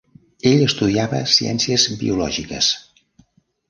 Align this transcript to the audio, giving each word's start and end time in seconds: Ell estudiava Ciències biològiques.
Ell 0.51 0.63
estudiava 0.67 1.21
Ciències 1.35 1.87
biològiques. 2.03 2.75